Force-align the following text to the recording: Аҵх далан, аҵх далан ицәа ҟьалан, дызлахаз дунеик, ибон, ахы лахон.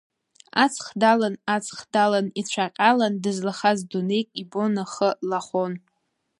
Аҵх 0.63 0.85
далан, 1.01 1.35
аҵх 1.55 1.79
далан 1.93 2.27
ицәа 2.39 2.65
ҟьалан, 2.75 3.13
дызлахаз 3.23 3.79
дунеик, 3.89 4.27
ибон, 4.41 4.73
ахы 4.83 5.09
лахон. 5.29 5.73